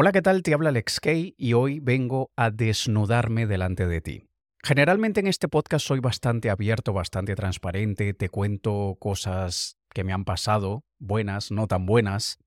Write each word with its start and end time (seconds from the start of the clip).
Hola, 0.00 0.12
¿qué 0.12 0.22
tal? 0.22 0.44
Te 0.44 0.54
habla 0.54 0.68
Alex 0.68 1.00
Kay 1.00 1.34
y 1.36 1.54
hoy 1.54 1.80
vengo 1.80 2.30
a 2.36 2.52
desnudarme 2.52 3.48
delante 3.48 3.84
de 3.88 4.00
ti. 4.00 4.28
Generalmente 4.62 5.18
en 5.18 5.26
este 5.26 5.48
podcast 5.48 5.84
soy 5.84 5.98
bastante 5.98 6.50
abierto, 6.50 6.92
bastante 6.92 7.34
transparente, 7.34 8.14
te 8.14 8.28
cuento 8.28 8.96
cosas 9.00 9.76
que 9.92 10.04
me 10.04 10.12
han 10.12 10.24
pasado, 10.24 10.84
buenas, 11.00 11.50
no 11.50 11.66
tan 11.66 11.84
buenas, 11.84 12.38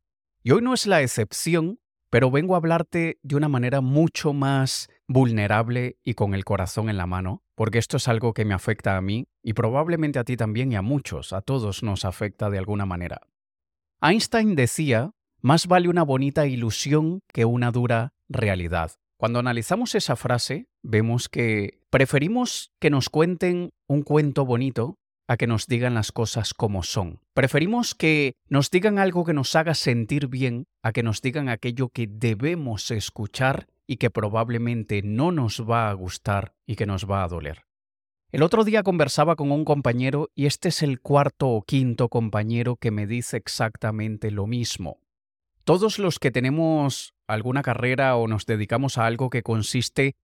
y 0.42 0.52
hoy 0.52 0.62
no 0.62 0.74
es 0.74 0.88
la 0.88 1.02
excepción, 1.02 1.82
pero 2.10 2.32
vengo 2.32 2.54
a 2.54 2.58
hablarte 2.60 3.20
de 3.22 3.36
una 3.36 3.50
manera 3.50 3.82
mucho 3.82 4.32
más 4.32 4.88
vulnerable 5.10 5.98
y 6.06 6.14
con 6.14 6.34
el 6.34 6.46
corazón 6.46 6.90
en 6.90 6.96
la 6.96 7.06
mano, 7.06 7.44
porque 7.56 7.80
esto 7.80 7.98
es 7.98 8.08
algo 8.08 8.34
que 8.34 8.46
me 8.46 8.54
afecta 8.54 8.96
a 8.96 9.02
mí 9.02 9.28
y 9.44 9.52
probablemente 9.52 10.20
a 10.20 10.24
ti 10.24 10.38
también 10.38 10.72
y 10.72 10.78
a 10.78 10.82
muchos, 10.82 11.34
a 11.34 11.42
todos 11.42 11.84
nos 11.84 12.06
afecta 12.06 12.50
de 12.50 12.60
alguna 12.60 12.86
manera. 12.86 13.20
Einstein 14.02 14.56
decía, 14.56 15.12
más 15.42 15.68
vale 15.68 15.90
una 15.90 16.04
bonita 16.04 16.48
ilusión 16.48 17.22
que 17.34 17.46
una 17.46 17.72
dura 17.72 18.14
realidad. 18.30 18.92
Cuando 19.18 19.40
analizamos 19.40 19.94
esa 19.96 20.16
frase, 20.16 20.68
vemos 20.82 21.30
que 21.30 21.80
preferimos 21.90 22.72
que 22.80 22.90
nos 22.90 23.10
cuenten 23.10 23.72
un 23.88 24.02
cuento 24.02 24.46
bonito 24.46 24.98
a 25.28 25.38
que 25.38 25.48
nos 25.48 25.68
digan 25.68 25.94
las 25.94 26.12
cosas 26.12 26.54
como 26.54 26.84
son. 26.84 27.20
Preferimos 27.34 27.96
que 27.96 28.34
nos 28.50 28.72
digan 28.72 29.00
algo 29.00 29.24
que 29.24 29.34
nos 29.34 29.56
haga 29.56 29.76
sentir 29.76 30.28
bien 30.28 30.66
a 30.82 30.92
que 30.92 31.04
nos 31.04 31.22
digan 31.22 31.50
aquello 31.50 31.90
que 31.90 32.08
debemos 32.08 32.92
escuchar 32.92 33.68
y 33.88 33.98
que 33.98 34.10
probablemente 34.10 35.02
no 35.04 35.32
nos 35.32 35.62
va 35.70 35.90
a 35.90 35.94
gustar 35.94 36.54
y 36.66 36.76
que 36.76 36.86
nos 36.86 37.10
va 37.10 37.24
a 37.24 37.28
doler. 37.28 37.66
El 38.32 38.44
otro 38.44 38.64
día 38.64 38.82
conversaba 38.84 39.36
con 39.36 39.52
un 39.52 39.66
compañero 39.66 40.30
y 40.34 40.46
este 40.46 40.70
es 40.70 40.82
el 40.82 41.02
cuarto 41.02 41.50
o 41.50 41.62
quinto 41.64 42.08
compañero 42.10 42.78
que 42.78 42.90
me 42.90 43.06
dice 43.06 43.38
exactamente 43.38 44.32
lo 44.32 44.48
mismo. 44.48 45.00
Todos 45.64 46.00
los 46.00 46.18
que 46.18 46.32
tenemos 46.32 47.14
alguna 47.28 47.62
carrera 47.62 48.16
o 48.16 48.28
nos 48.28 48.46
dedicamos 48.46 48.98
a 48.98 49.06
algo 49.06 49.30
que 49.30 49.44
consiste 49.44 50.16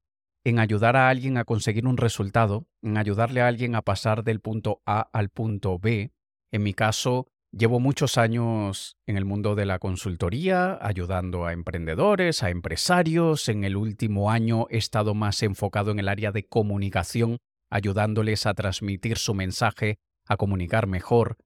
en 0.44 0.60
ayudar 0.60 0.96
a 0.96 1.10
alguien 1.10 1.38
a 1.38 1.46
conseguir 1.46 1.86
un 1.86 1.98
resultado, 1.98 2.68
en 2.82 2.98
ayudarle 2.98 3.42
a 3.42 3.48
alguien 3.48 3.76
a 3.76 3.82
pasar 3.82 4.24
del 4.24 4.40
punto 4.40 4.82
A 4.86 5.02
al 5.14 5.30
punto 5.30 5.78
B. 5.78 6.12
En 6.52 6.64
mi 6.64 6.74
caso, 6.74 7.28
llevo 7.52 7.80
muchos 7.80 8.18
años 8.18 8.98
en 9.06 9.18
el 9.18 9.26
mundo 9.26 9.56
de 9.56 9.66
la 9.66 9.78
consultoría, 9.78 10.80
ayudando 10.82 11.46
a 11.46 11.54
emprendedores, 11.54 12.42
a 12.44 12.50
empresarios. 12.50 13.50
En 13.50 13.64
el 13.64 13.76
último 13.76 14.32
año 14.32 14.66
he 14.70 14.78
estado 14.78 15.14
más 15.14 15.44
enfocado 15.44 15.92
en 15.92 16.00
el 16.00 16.10
área 16.10 16.32
de 16.32 16.48
comunicación, 16.48 17.38
ayudándoles 17.70 18.46
a 18.46 18.54
transmitir 18.54 19.18
su 19.18 19.34
mensaje, 19.34 20.00
a 20.26 20.38
comunicar 20.38 20.88
mejor, 20.88 21.38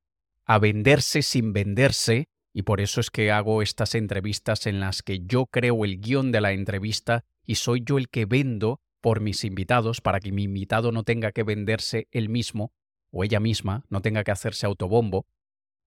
a 0.45 0.59
venderse 0.59 1.23
sin 1.23 1.53
venderse, 1.53 2.29
y 2.53 2.63
por 2.63 2.81
eso 2.81 2.99
es 2.99 3.09
que 3.09 3.31
hago 3.31 3.61
estas 3.61 3.95
entrevistas 3.95 4.67
en 4.67 4.79
las 4.79 5.03
que 5.03 5.19
yo 5.25 5.45
creo 5.45 5.85
el 5.85 5.99
guion 5.99 6.31
de 6.31 6.41
la 6.41 6.51
entrevista 6.51 7.23
y 7.45 7.55
soy 7.55 7.83
yo 7.85 7.97
el 7.97 8.09
que 8.09 8.25
vendo 8.25 8.81
por 8.99 9.21
mis 9.21 9.43
invitados 9.43 10.01
para 10.01 10.19
que 10.19 10.31
mi 10.31 10.43
invitado 10.43 10.91
no 10.91 11.03
tenga 11.03 11.31
que 11.31 11.43
venderse 11.43 12.07
él 12.11 12.29
mismo 12.29 12.73
o 13.11 13.23
ella 13.23 13.39
misma, 13.39 13.83
no 13.89 14.01
tenga 14.01 14.23
que 14.23 14.31
hacerse 14.31 14.65
autobombo. 14.65 15.25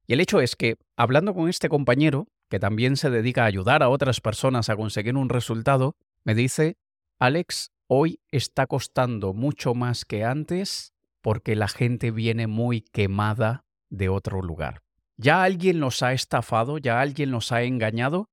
Y 0.06 0.12
el 0.12 0.20
hecho 0.20 0.40
es 0.40 0.56
que, 0.56 0.76
hablando 0.96 1.34
con 1.34 1.48
este 1.48 1.68
compañero, 1.68 2.28
que 2.50 2.58
también 2.58 2.96
se 2.96 3.08
dedica 3.08 3.44
a 3.44 3.46
ayudar 3.46 3.82
a 3.82 3.88
otras 3.88 4.20
personas 4.20 4.68
a 4.68 4.76
conseguir 4.76 5.16
un 5.16 5.30
resultado, 5.30 5.96
me 6.24 6.34
dice, 6.34 6.76
Alex, 7.18 7.72
hoy 7.86 8.20
está 8.30 8.66
costando 8.66 9.32
mucho 9.32 9.74
más 9.74 10.04
que 10.04 10.24
antes 10.24 10.92
porque 11.22 11.56
la 11.56 11.68
gente 11.68 12.10
viene 12.10 12.46
muy 12.46 12.82
quemada 12.82 13.64
de 13.88 14.10
otro 14.10 14.42
lugar. 14.42 14.83
Ya 15.16 15.42
alguien 15.42 15.80
los 15.80 16.02
ha 16.02 16.12
estafado, 16.12 16.78
ya 16.78 17.00
alguien 17.00 17.30
los 17.30 17.52
ha 17.52 17.62
engañado, 17.62 18.28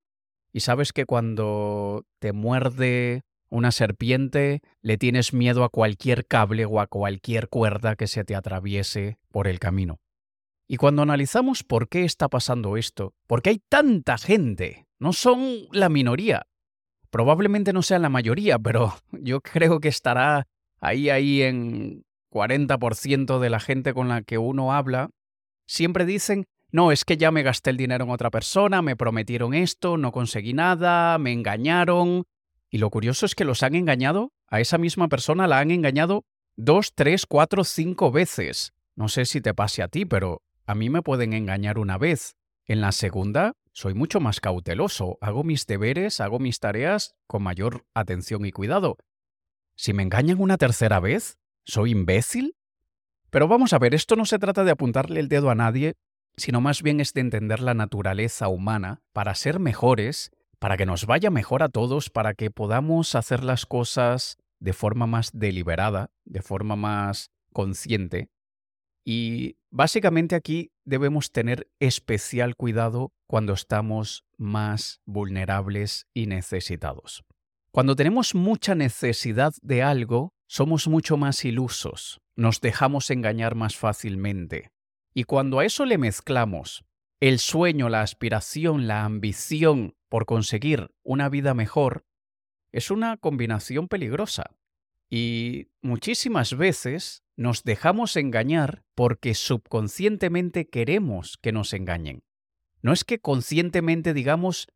y 0.51 0.61
sabes 0.61 0.93
que 0.93 1.05
cuando 1.05 2.05
te 2.19 2.33
muerde 2.33 3.23
una 3.49 3.71
serpiente, 3.71 4.61
le 4.81 4.97
tienes 4.97 5.33
miedo 5.33 5.63
a 5.63 5.69
cualquier 5.69 6.25
cable 6.25 6.65
o 6.65 6.79
a 6.79 6.87
cualquier 6.87 7.49
cuerda 7.49 7.95
que 7.95 8.07
se 8.07 8.23
te 8.23 8.35
atraviese 8.35 9.17
por 9.29 9.47
el 9.47 9.59
camino. 9.59 9.99
Y 10.67 10.77
cuando 10.77 11.01
analizamos 11.01 11.63
por 11.63 11.89
qué 11.89 12.05
está 12.05 12.29
pasando 12.29 12.77
esto, 12.77 13.13
por 13.27 13.41
qué 13.41 13.49
hay 13.51 13.61
tanta 13.67 14.17
gente, 14.17 14.87
no 14.99 15.11
son 15.11 15.67
la 15.73 15.89
minoría, 15.89 16.47
probablemente 17.09 17.73
no 17.73 17.81
sean 17.81 18.03
la 18.03 18.09
mayoría, 18.09 18.57
pero 18.57 18.93
yo 19.11 19.41
creo 19.41 19.81
que 19.81 19.89
estará 19.89 20.47
ahí, 20.79 21.09
ahí 21.09 21.41
en 21.41 22.05
40% 22.31 23.39
de 23.39 23.49
la 23.49 23.59
gente 23.59 23.93
con 23.93 24.07
la 24.07 24.21
que 24.21 24.37
uno 24.37 24.73
habla, 24.73 25.09
siempre 25.67 26.05
dicen, 26.05 26.45
no, 26.71 26.91
es 26.91 27.05
que 27.05 27.17
ya 27.17 27.31
me 27.31 27.43
gasté 27.43 27.69
el 27.69 27.77
dinero 27.77 28.05
en 28.05 28.11
otra 28.11 28.29
persona, 28.29 28.81
me 28.81 28.95
prometieron 28.95 29.53
esto, 29.53 29.97
no 29.97 30.11
conseguí 30.11 30.53
nada, 30.53 31.17
me 31.17 31.33
engañaron, 31.33 32.25
y 32.69 32.77
lo 32.77 32.89
curioso 32.89 33.25
es 33.25 33.35
que 33.35 33.43
los 33.43 33.63
han 33.63 33.75
engañado, 33.75 34.31
a 34.47 34.61
esa 34.61 34.77
misma 34.77 35.09
persona 35.09 35.47
la 35.47 35.59
han 35.59 35.71
engañado 35.71 36.23
dos, 36.55 36.93
tres, 36.95 37.25
cuatro, 37.25 37.65
cinco 37.65 38.11
veces. 38.11 38.73
No 38.95 39.09
sé 39.09 39.25
si 39.25 39.41
te 39.41 39.53
pase 39.53 39.83
a 39.83 39.89
ti, 39.89 40.05
pero 40.05 40.41
a 40.65 40.73
mí 40.73 40.89
me 40.89 41.01
pueden 41.01 41.33
engañar 41.33 41.77
una 41.77 41.97
vez. 41.97 42.35
En 42.65 42.79
la 42.79 42.93
segunda, 42.93 43.53
soy 43.73 43.93
mucho 43.93 44.21
más 44.21 44.39
cauteloso, 44.39 45.17
hago 45.19 45.43
mis 45.43 45.65
deberes, 45.67 46.21
hago 46.21 46.39
mis 46.39 46.59
tareas 46.59 47.15
con 47.27 47.43
mayor 47.43 47.85
atención 47.93 48.45
y 48.45 48.51
cuidado. 48.51 48.97
Si 49.75 49.91
me 49.91 50.03
engañan 50.03 50.39
una 50.39 50.57
tercera 50.57 51.01
vez, 51.01 51.37
¿soy 51.65 51.91
imbécil? 51.91 52.55
Pero 53.29 53.47
vamos 53.47 53.73
a 53.73 53.79
ver, 53.79 53.93
esto 53.93 54.15
no 54.15 54.25
se 54.25 54.39
trata 54.39 54.63
de 54.63 54.71
apuntarle 54.71 55.19
el 55.19 55.27
dedo 55.27 55.49
a 55.49 55.55
nadie, 55.55 55.95
sino 56.37 56.61
más 56.61 56.81
bien 56.81 56.99
es 56.99 57.13
de 57.13 57.21
entender 57.21 57.59
la 57.59 57.73
naturaleza 57.73 58.47
humana 58.47 59.01
para 59.13 59.35
ser 59.35 59.59
mejores 59.59 60.31
para 60.61 60.77
que 60.77 60.85
nos 60.85 61.07
vaya 61.07 61.31
mejor 61.31 61.63
a 61.63 61.69
todos, 61.69 62.11
para 62.11 62.35
que 62.35 62.51
podamos 62.51 63.15
hacer 63.15 63.43
las 63.43 63.65
cosas 63.65 64.37
de 64.59 64.73
forma 64.73 65.07
más 65.07 65.31
deliberada, 65.33 66.11
de 66.23 66.43
forma 66.43 66.75
más 66.75 67.31
consciente. 67.51 68.29
Y 69.03 69.57
básicamente 69.71 70.35
aquí 70.35 70.71
debemos 70.85 71.31
tener 71.31 71.67
especial 71.79 72.55
cuidado 72.55 73.11
cuando 73.25 73.53
estamos 73.53 74.23
más 74.37 75.01
vulnerables 75.07 76.05
y 76.13 76.27
necesitados. 76.27 77.23
Cuando 77.71 77.95
tenemos 77.95 78.35
mucha 78.35 78.75
necesidad 78.75 79.53
de 79.63 79.81
algo, 79.81 80.35
somos 80.45 80.87
mucho 80.87 81.17
más 81.17 81.43
ilusos, 81.43 82.21
nos 82.35 82.61
dejamos 82.61 83.09
engañar 83.09 83.55
más 83.55 83.75
fácilmente. 83.75 84.69
Y 85.13 85.25
cuando 85.25 85.59
a 85.59 85.65
eso 85.65 85.85
le 85.85 85.97
mezclamos 85.97 86.85
el 87.19 87.39
sueño, 87.39 87.89
la 87.89 88.01
aspiración, 88.01 88.87
la 88.87 89.03
ambición 89.03 89.95
por 90.09 90.25
conseguir 90.25 90.91
una 91.03 91.29
vida 91.29 91.53
mejor, 91.53 92.05
es 92.71 92.89
una 92.89 93.17
combinación 93.17 93.87
peligrosa. 93.87 94.55
Y 95.09 95.67
muchísimas 95.81 96.55
veces 96.55 97.23
nos 97.35 97.63
dejamos 97.63 98.15
engañar 98.15 98.83
porque 98.95 99.33
subconscientemente 99.33 100.69
queremos 100.69 101.37
que 101.37 101.51
nos 101.51 101.73
engañen. 101.73 102.23
No 102.81 102.93
es 102.93 103.03
que 103.03 103.19
conscientemente 103.19 104.13
digamos, 104.13 104.67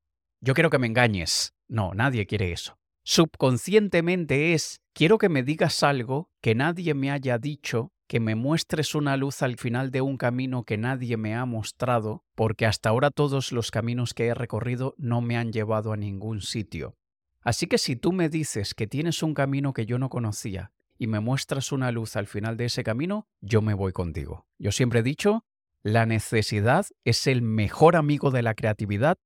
yo 0.42 0.54
quiero 0.54 0.70
que 0.70 0.80
me 0.80 0.88
engañes. 0.88 1.54
No, 1.68 1.94
nadie 1.94 2.28
quiere 2.28 2.52
eso. 2.52 2.78
Subconscientemente 3.04 4.54
es, 4.54 4.82
quiero 4.94 5.18
que 5.18 5.30
me 5.30 5.42
digas 5.42 5.84
algo 5.84 6.30
que 6.42 6.54
nadie 6.54 6.94
me 6.94 7.12
haya 7.12 7.38
dicho 7.38 7.94
que 8.08 8.20
me 8.20 8.36
muestres 8.36 8.96
una 8.96 9.18
luz 9.18 9.42
al 9.42 9.58
final 9.58 9.92
de 9.92 10.02
un 10.02 10.18
camino 10.18 10.64
que 10.64 10.78
nadie 10.78 11.18
me 11.18 11.36
ha 11.36 11.46
mostrado, 11.46 12.24
porque 12.36 12.66
hasta 12.66 12.90
ahora 12.90 13.12
todos 13.12 13.52
los 13.52 13.72
caminos 13.72 14.14
que 14.14 14.28
he 14.28 14.34
recorrido 14.34 14.94
no 14.98 15.22
me 15.22 15.38
han 15.38 15.52
llevado 15.52 15.92
a 15.92 15.98
ningún 15.98 16.42
sitio. 16.42 16.96
Así 17.42 17.68
que 17.68 17.78
si 17.78 17.96
tú 17.96 18.12
me 18.12 18.30
dices 18.30 18.74
que 18.74 18.88
tienes 18.88 19.22
un 19.24 19.34
camino 19.34 19.74
que 19.74 19.86
yo 19.86 20.00
no 20.00 20.10
conocía 20.10 20.72
y 20.98 21.08
me 21.08 21.20
muestras 21.20 21.72
una 21.72 21.92
luz 21.92 22.16
al 22.16 22.28
final 22.28 22.58
de 22.58 22.66
ese 22.66 22.84
camino, 22.84 23.28
yo 23.42 23.62
me 23.62 23.74
voy 23.74 23.92
contigo. 23.92 24.48
Yo 24.58 24.72
siempre 24.72 25.00
he 25.00 25.04
dicho, 25.04 25.46
la 25.84 26.06
necesidad 26.06 26.88
es 27.04 27.28
el 27.28 27.42
mejor 27.42 27.96
amigo 27.96 28.32
de 28.32 28.42
la 28.42 28.56
creatividad, 28.56 29.18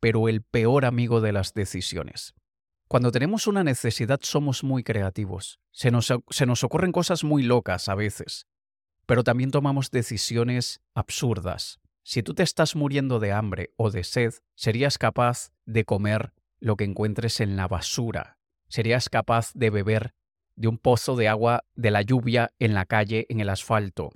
pero 0.00 0.28
el 0.28 0.42
peor 0.42 0.84
amigo 0.84 1.20
de 1.20 1.32
las 1.32 1.54
decisiones. 1.54 2.34
Cuando 2.88 3.12
tenemos 3.12 3.46
una 3.46 3.64
necesidad 3.64 4.20
somos 4.22 4.64
muy 4.64 4.82
creativos. 4.82 5.60
Se 5.72 5.90
nos, 5.90 6.10
se 6.30 6.46
nos, 6.46 6.64
ocurren 6.64 6.90
cosas 6.90 7.22
muy 7.22 7.42
locas 7.42 7.90
a 7.90 7.94
veces. 7.94 8.46
Pero 9.04 9.24
también 9.24 9.50
tomamos 9.50 9.90
decisiones 9.90 10.80
absurdas. 10.94 11.80
Si 12.02 12.22
tú 12.22 12.32
te 12.32 12.42
estás 12.42 12.76
muriendo 12.76 13.20
de 13.20 13.32
hambre 13.32 13.74
o 13.76 13.90
de 13.90 14.04
sed, 14.04 14.32
serías 14.54 14.96
capaz 14.96 15.50
de 15.66 15.84
comer 15.84 16.32
lo 16.60 16.76
que 16.76 16.84
encuentres 16.84 17.40
en 17.40 17.56
la 17.56 17.68
basura. 17.68 18.38
Serías 18.68 19.10
capaz 19.10 19.52
de 19.52 19.68
beber 19.68 20.14
de 20.56 20.68
un 20.68 20.78
pozo 20.78 21.14
de 21.14 21.28
agua 21.28 21.64
de 21.74 21.90
la 21.90 22.00
lluvia 22.00 22.52
en 22.58 22.72
la 22.72 22.86
calle, 22.86 23.26
en 23.28 23.40
el 23.40 23.50
asfalto, 23.50 24.12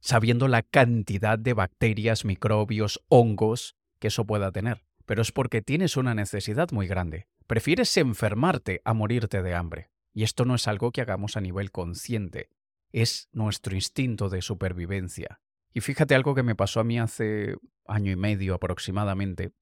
sabiendo 0.00 0.48
la 0.48 0.62
cantidad 0.62 1.38
de 1.38 1.52
bacterias, 1.52 2.24
microbios, 2.24 3.04
hongos 3.08 3.76
que 3.98 4.08
eso 4.08 4.24
pueda 4.24 4.50
tener. 4.50 4.82
Pero 5.04 5.20
es 5.20 5.30
porque 5.30 5.60
tienes 5.60 5.98
una 5.98 6.14
necesidad 6.14 6.70
muy 6.72 6.86
grande. 6.86 7.26
Prefieres 7.46 7.96
enfermarte 7.96 8.80
a 8.84 8.94
morirte 8.94 9.42
de 9.42 9.54
hambre. 9.54 9.90
Y 10.12 10.22
esto 10.22 10.44
no 10.44 10.54
es 10.54 10.68
algo 10.68 10.92
que 10.92 11.00
hagamos 11.00 11.36
a 11.36 11.40
nivel 11.40 11.72
consciente, 11.72 12.48
es 12.92 13.28
nuestro 13.32 13.74
instinto 13.74 14.28
de 14.28 14.40
supervivencia. 14.40 15.40
Y 15.72 15.80
fíjate 15.80 16.14
algo 16.14 16.36
que 16.36 16.44
me 16.44 16.54
pasó 16.54 16.78
a 16.78 16.84
mí 16.84 17.00
hace 17.00 17.56
año 17.86 18.12
y 18.12 18.16
medio 18.16 18.54
aproximadamente. 18.54 19.52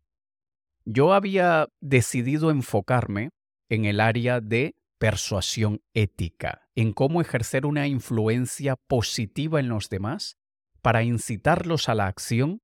yo 0.85 1.15
había 1.15 1.69
decidido 1.81 2.51
enfocarme 2.51 3.31
en 3.69 3.85
el 3.85 4.01
área 4.01 4.41
de 4.41 4.75
persuasión 4.99 5.81
ética, 5.95 6.69
en 6.75 6.93
cómo 6.93 7.21
ejercer 7.21 7.67
una 7.67 7.87
influencia 7.87 8.77
positiva 8.89 9.61
en 9.61 9.69
los 9.69 9.89
demás 9.89 10.37
para 10.83 11.05
incitarlos 11.05 11.89
a 11.89 11.95
la 11.95 12.09
acción 12.09 12.61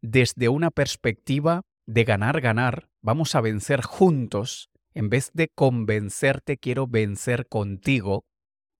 desde 0.00 0.48
una 0.48 0.70
perspectiva 0.70 1.62
de 1.86 2.04
ganar-ganar, 2.04 2.88
vamos 3.06 3.36
a 3.36 3.40
vencer 3.40 3.82
juntos, 3.82 4.68
en 4.92 5.08
vez 5.08 5.30
de 5.32 5.48
convencerte, 5.48 6.58
quiero 6.58 6.88
vencer 6.88 7.46
contigo. 7.46 8.24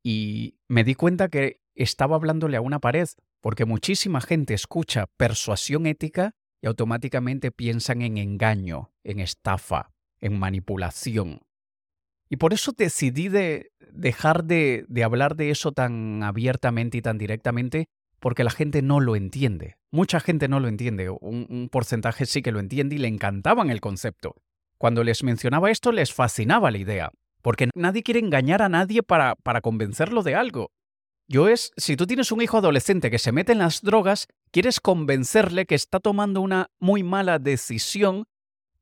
Y 0.03 0.59
me 0.67 0.83
di 0.83 0.97
cuenta 0.97 1.29
que 1.29 1.61
estaba 1.77 2.17
hablándole 2.17 2.57
a 2.57 2.61
una 2.61 2.81
pared, 2.81 3.07
porque 3.41 3.65
muchísima 3.65 4.21
gente 4.21 4.53
escucha 4.53 5.07
persuasión 5.17 5.87
ética 5.87 6.33
y 6.61 6.67
automáticamente 6.67 7.53
piensan 7.53 8.03
en 8.03 8.19
engaño, 8.19 8.91
en 9.05 9.21
estafa, 9.21 9.93
en 10.21 10.37
manipulación. 10.41 11.43
Y 12.29 12.39
por 12.39 12.53
eso 12.53 12.73
decidí 12.77 13.29
de 13.29 13.71
dejar 13.93 14.43
de, 14.43 14.87
de 14.89 15.05
hablar 15.05 15.37
de 15.37 15.51
eso 15.51 15.71
tan 15.71 16.25
abiertamente 16.25 16.99
y 16.99 17.03
tan 17.03 17.17
directamente 17.17 17.87
porque 18.21 18.45
la 18.45 18.51
gente 18.51 18.83
no 18.83 19.01
lo 19.01 19.17
entiende. 19.17 19.77
Mucha 19.91 20.21
gente 20.21 20.49
no 20.49 20.61
lo 20.61 20.69
entiende, 20.69 21.11
un, 21.11 21.69
porcentaje 21.71 22.27
sí 22.27 22.43
que 22.43 22.53
lo 22.53 22.61
entiende 22.61 22.97
y 22.97 22.99
le 22.99 23.09
encantaban 23.09 23.71
el 23.71 23.81
concepto. 23.81 24.37
Cuando 24.79 25.05
les 25.05 25.23
mencionaba 25.23 25.71
esto 25.71 25.93
les 25.93 26.13
fascinaba 26.13 26.71
la 26.71 26.79
idea, 26.79 27.11
porque 27.43 27.71
nadie 27.75 28.03
quiere 28.03 28.21
engañar 28.21 28.63
a 28.63 28.69
nadie 28.69 29.03
para, 29.03 29.37
para 29.37 29.61
convencerlo 29.61 30.23
de 30.23 30.35
algo. 30.35 30.71
Yo 31.29 31.49
es, 31.49 31.73
si 31.77 31.97
tú 31.97 32.07
tienes 32.07 32.31
un 32.31 32.41
hijo 32.41 32.59
adolescente 32.59 33.11
que 33.11 33.19
se 33.19 33.33
mete 33.33 33.53
en 33.53 33.59
las 33.59 33.83
drogas, 33.83 34.29
quieres 34.53 34.81
convencerle 34.81 35.67
que 35.67 35.75
está 35.75 35.99
tomando 35.99 36.41
una 36.41 36.71
muy 36.79 37.03
mala 37.03 37.41
decisión, 37.41 38.27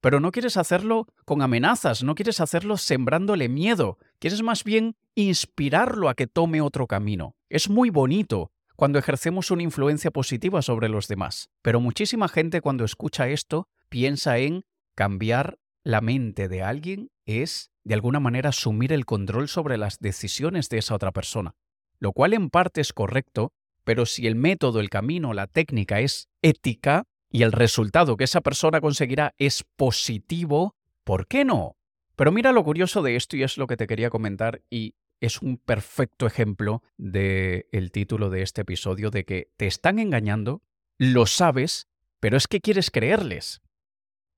pero 0.03 0.21
no 0.21 0.31
quieres 0.33 0.59
hacerlo 0.59 1.07
con 1.25 1.41
amenazas, 1.41 2.03
no 2.03 2.15
quieres 2.15 2.41
hacerlo 2.41 2.77
sembrándole 2.77 3.49
miedo, 3.49 3.97
quieres 4.19 4.43
más 4.43 4.63
bien 4.63 4.97
inspirarlo 5.15 6.11
a 6.11 6.15
que 6.15 6.27
tome 6.27 6.61
otro 6.61 6.87
camino. 6.87 7.35
Es 7.49 7.71
muy 7.71 7.89
bonito, 7.89 8.53
cuando 8.77 8.99
ejercemos 8.99 9.51
una 9.51 9.63
influencia 9.63 10.11
positiva 10.11 10.63
sobre 10.63 10.89
los 10.89 11.09
demás. 11.09 11.51
Pero 11.63 11.81
muchísima 11.81 12.29
gente 12.29 12.61
cuando 12.61 12.85
escucha 12.85 13.29
esto 13.29 13.69
piensa 13.89 14.39
en 14.39 14.65
cambiar 14.95 15.59
la 15.85 16.01
mente 16.01 16.49
de 16.49 16.63
alguien 16.63 17.11
es, 17.27 17.71
de 17.85 17.95
alguna 17.95 18.21
manera, 18.21 18.49
asumir 18.49 18.93
el 18.93 19.05
control 19.05 19.49
sobre 19.49 19.77
las 19.77 19.99
decisiones 19.99 20.69
de 20.69 20.79
esa 20.79 20.95
otra 20.95 21.13
persona. 21.13 21.55
Lo 21.99 22.13
cual 22.13 22.33
en 22.33 22.51
parte 22.51 22.81
es 22.81 22.93
correcto, 22.93 23.53
pero 23.85 24.07
si 24.07 24.27
el 24.27 24.35
método, 24.35 24.81
el 24.81 24.91
camino, 24.91 25.35
la 25.35 25.47
técnica 25.47 26.01
es 26.01 26.29
ética 26.43 27.05
y 27.31 27.43
el 27.43 27.53
resultado 27.53 28.17
que 28.17 28.25
esa 28.25 28.41
persona 28.41 28.81
conseguirá 28.81 29.35
es 29.39 29.65
positivo, 29.77 30.75
¿por 31.05 31.27
qué 31.27 31.45
no? 31.45 31.77
Pero 32.17 32.33
mira 32.33 32.53
lo 32.53 32.65
curioso 32.65 33.03
de 33.03 33.17
esto 33.17 33.37
y 33.37 33.43
es 33.43 33.59
lo 33.59 33.67
que 33.67 33.77
te 33.77 33.87
quería 33.87 34.09
comentar 34.09 34.63
y 34.71 34.95
es 35.21 35.43
un 35.43 35.57
perfecto 35.57 36.27
ejemplo 36.27 36.83
del 36.97 37.67
el 37.73 37.91
título 37.91 38.31
de 38.31 38.43
este 38.43 38.63
episodio 38.63 39.11
de 39.11 39.25
que 39.25 39.51
te 39.57 39.67
están 39.67 39.99
engañando, 39.99 40.63
lo 40.99 41.27
sabes, 41.27 41.89
pero 42.21 42.37
es 42.37 42.47
que 42.47 42.61
quieres 42.61 42.91
creerles. 42.91 43.63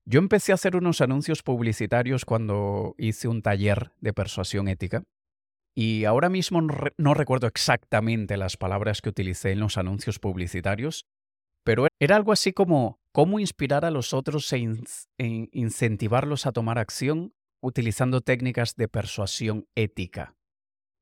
Yo 0.05 0.19
empecé 0.19 0.53
a 0.53 0.55
hacer 0.55 0.75
unos 0.75 1.01
anuncios 1.01 1.43
publicitarios 1.43 2.23
cuando 2.23 2.95
hice 2.97 3.27
un 3.27 3.41
taller 3.41 3.91
de 3.99 4.13
persuasión 4.13 4.69
ética 4.69 5.03
y 5.75 6.05
ahora 6.05 6.29
mismo 6.29 6.61
no 6.61 7.13
recuerdo 7.13 7.45
exactamente 7.47 8.37
las 8.37 8.57
palabras 8.57 9.01
que 9.01 9.09
utilicé 9.09 9.51
en 9.51 9.59
los 9.59 9.77
anuncios 9.77 10.17
publicitarios, 10.17 11.05
pero 11.63 11.87
era 11.99 12.15
algo 12.15 12.31
así 12.31 12.53
como 12.53 13.01
cómo 13.11 13.39
inspirar 13.39 13.83
a 13.83 13.91
los 13.91 14.13
otros 14.13 14.51
e, 14.53 14.57
e 15.17 15.49
incentivarlos 15.51 16.45
a 16.45 16.53
tomar 16.53 16.79
acción 16.79 17.33
utilizando 17.59 18.21
técnicas 18.21 18.75
de 18.75 18.87
persuasión 18.87 19.67
ética. 19.75 20.36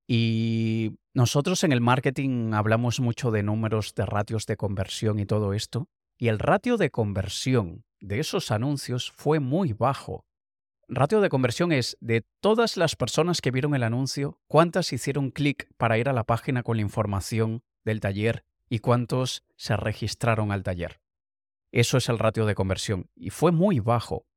Y 0.07 0.97
nosotros 1.13 1.63
en 1.63 1.71
el 1.71 1.81
marketing 1.81 2.53
hablamos 2.53 2.99
mucho 2.99 3.31
de 3.31 3.43
números, 3.43 3.93
de 3.95 4.05
ratios 4.05 4.45
de 4.45 4.57
conversión 4.57 5.19
y 5.19 5.25
todo 5.25 5.53
esto. 5.53 5.89
Y 6.17 6.27
el 6.27 6.39
ratio 6.39 6.77
de 6.77 6.91
conversión 6.91 7.83
de 7.99 8.19
esos 8.19 8.51
anuncios 8.51 9.11
fue 9.11 9.39
muy 9.39 9.73
bajo. 9.73 10.25
Ratio 10.87 11.19
de 11.19 11.29
conversión 11.29 11.71
es 11.71 11.97
de 11.99 12.23
todas 12.41 12.77
las 12.77 12.95
personas 12.95 13.41
que 13.41 13.49
vieron 13.49 13.73
el 13.73 13.81
anuncio, 13.81 14.39
cuántas 14.47 14.93
hicieron 14.93 15.31
clic 15.31 15.67
para 15.77 15.97
ir 15.97 16.09
a 16.09 16.13
la 16.13 16.23
página 16.23 16.61
con 16.61 16.77
la 16.77 16.83
información 16.83 17.63
del 17.83 17.99
taller 17.99 18.45
y 18.69 18.79
cuántos 18.79 19.43
se 19.55 19.75
registraron 19.77 20.51
al 20.51 20.61
taller. 20.61 20.99
Eso 21.71 21.97
es 21.97 22.07
el 22.07 22.19
ratio 22.19 22.45
de 22.45 22.55
conversión 22.55 23.09
y 23.15 23.31
fue 23.31 23.51
muy 23.51 23.79
bajo. 23.79 24.27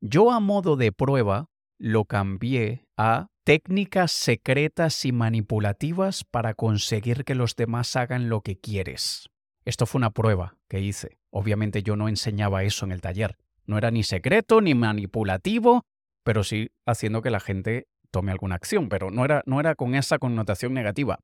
Yo 0.00 0.30
a 0.30 0.40
modo 0.40 0.76
de 0.76 0.92
prueba 0.92 1.48
lo 1.78 2.04
cambié 2.04 2.86
a 2.96 3.30
técnicas 3.44 4.10
secretas 4.10 5.04
y 5.04 5.12
manipulativas 5.12 6.24
para 6.24 6.54
conseguir 6.54 7.24
que 7.24 7.34
los 7.34 7.56
demás 7.56 7.94
hagan 7.94 8.30
lo 8.30 8.40
que 8.40 8.56
quieres. 8.56 9.28
Esto 9.66 9.86
fue 9.86 9.98
una 9.98 10.10
prueba 10.10 10.56
que 10.68 10.80
hice. 10.80 11.18
Obviamente 11.30 11.82
yo 11.82 11.94
no 11.94 12.08
enseñaba 12.08 12.64
eso 12.64 12.86
en 12.86 12.92
el 12.92 13.02
taller. 13.02 13.36
No 13.66 13.76
era 13.78 13.90
ni 13.90 14.02
secreto 14.02 14.60
ni 14.60 14.74
manipulativo, 14.74 15.84
pero 16.22 16.42
sí 16.42 16.70
haciendo 16.86 17.20
que 17.22 17.30
la 17.30 17.40
gente 17.40 17.86
tome 18.10 18.32
alguna 18.32 18.54
acción, 18.54 18.88
pero 18.88 19.10
no 19.10 19.24
era, 19.24 19.42
no 19.46 19.60
era 19.60 19.74
con 19.74 19.94
esa 19.94 20.18
connotación 20.18 20.72
negativa. 20.72 21.18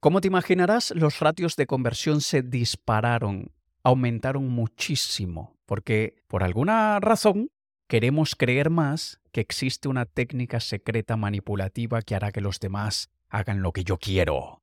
Como 0.00 0.20
te 0.20 0.28
imaginarás, 0.28 0.92
los 0.92 1.20
ratios 1.20 1.56
de 1.56 1.66
conversión 1.66 2.20
se 2.20 2.42
dispararon, 2.42 3.52
aumentaron 3.82 4.48
muchísimo, 4.48 5.56
porque 5.66 6.22
por 6.28 6.42
alguna 6.42 7.00
razón 7.00 7.50
queremos 7.88 8.36
creer 8.36 8.70
más 8.70 9.20
que 9.32 9.40
existe 9.40 9.88
una 9.88 10.04
técnica 10.04 10.60
secreta 10.60 11.16
manipulativa 11.16 12.02
que 12.02 12.14
hará 12.14 12.30
que 12.30 12.42
los 12.42 12.60
demás 12.60 13.10
hagan 13.28 13.62
lo 13.62 13.72
que 13.72 13.82
yo 13.82 13.98
quiero. 13.98 14.62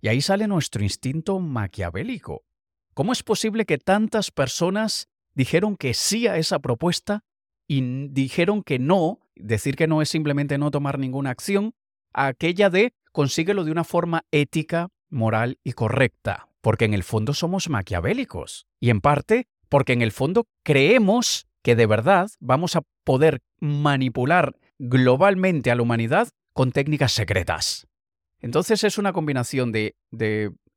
Y 0.00 0.08
ahí 0.08 0.20
sale 0.20 0.46
nuestro 0.48 0.82
instinto 0.82 1.38
maquiavélico. 1.38 2.44
¿Cómo 2.92 3.12
es 3.12 3.22
posible 3.22 3.64
que 3.64 3.78
tantas 3.78 4.30
personas 4.30 5.08
dijeron 5.34 5.76
que 5.76 5.94
sí 5.94 6.26
a 6.26 6.36
esa 6.36 6.58
propuesta 6.58 7.24
y 7.66 8.08
dijeron 8.08 8.62
que 8.62 8.78
no, 8.78 9.20
decir 9.34 9.76
que 9.76 9.86
no 9.86 10.02
es 10.02 10.08
simplemente 10.08 10.58
no 10.58 10.70
tomar 10.70 10.98
ninguna 10.98 11.30
acción, 11.30 11.74
a 12.12 12.26
aquella 12.26 12.70
de 12.70 12.92
consíguelo 13.12 13.64
de 13.64 13.70
una 13.70 13.84
forma 13.84 14.24
ética, 14.30 14.90
moral 15.08 15.58
y 15.64 15.72
correcta? 15.72 16.48
Porque 16.60 16.84
en 16.84 16.94
el 16.94 17.04
fondo 17.04 17.34
somos 17.34 17.68
maquiavélicos. 17.68 18.66
Y 18.80 18.90
en 18.90 19.00
parte 19.00 19.46
porque 19.68 19.92
en 19.92 20.02
el 20.02 20.12
fondo 20.12 20.46
creemos 20.62 21.46
que 21.64 21.74
de 21.74 21.86
verdad 21.86 22.30
vamos 22.40 22.76
a 22.76 22.82
poder 23.04 23.40
manipular 23.58 24.54
globalmente 24.78 25.70
a 25.70 25.74
la 25.74 25.82
humanidad 25.82 26.28
con 26.52 26.70
técnicas 26.72 27.12
secretas. 27.12 27.88
Entonces 28.38 28.84
es 28.84 28.98
una 28.98 29.14
combinación 29.14 29.72
de, 29.72 29.96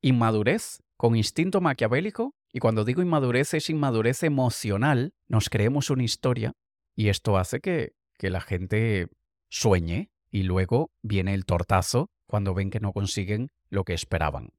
inmadurez 0.02 0.80
con 0.96 1.16
instinto 1.16 1.60
maquiavélico, 1.60 2.34
y 2.54 2.60
cuando 2.60 2.86
digo 2.86 3.02
inmadurez 3.02 3.54
es 3.54 3.70
inmadurez 3.70 4.24
emocional, 4.24 5.14
nos 5.28 5.50
creemos 5.50 5.90
una 5.90 6.04
historia 6.04 6.54
y 6.96 7.10
esto 7.10 7.38
hace 7.38 7.60
que 7.60 7.94
la 8.22 8.40
gente 8.42 9.10
sueñe 9.50 10.10
y 10.32 10.44
luego 10.44 10.90
viene 11.04 11.34
el 11.34 11.46
tortazo 11.46 12.10
cuando 12.26 12.54
ven 12.54 12.70
que 12.70 12.80
no 12.80 12.94
consiguen 12.94 13.50
lo 13.70 13.84
que 13.84 13.94
esperaban. 13.94 14.54